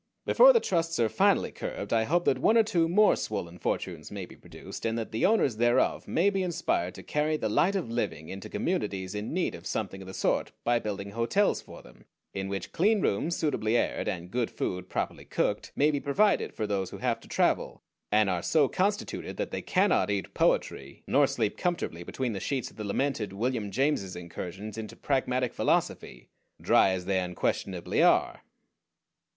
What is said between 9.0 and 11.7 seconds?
in need of something of the sort, by building hotels